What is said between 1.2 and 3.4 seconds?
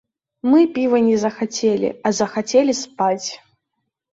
захацелі, а захацелі спаць.